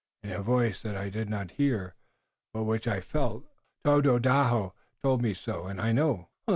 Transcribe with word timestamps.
In 0.23 0.31
a 0.31 0.41
voice 0.41 0.81
that 0.81 0.97
I 0.97 1.09
did 1.11 1.29
not 1.29 1.51
hear, 1.61 1.93
but 2.55 2.63
which 2.63 2.87
I 2.87 3.01
felt, 3.01 3.45
Tododaho 3.85 4.73
told 5.03 5.21
me 5.21 5.35
so, 5.35 5.65
and 5.67 5.79
I 5.79 5.91
know." 5.91 6.27